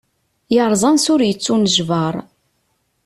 Yerreẓ 0.53 0.83
ansi 0.89 1.09
ur 1.13 1.21
yettunejbar. 1.23 2.15